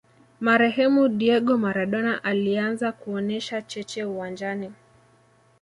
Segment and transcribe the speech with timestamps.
[0.39, 4.71] marehemu diego maradona alianza kuonesha cheche uwanjani